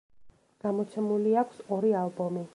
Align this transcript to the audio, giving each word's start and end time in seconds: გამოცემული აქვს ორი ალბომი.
გამოცემული 0.63 1.37
აქვს 1.43 1.61
ორი 1.79 1.97
ალბომი. 2.03 2.49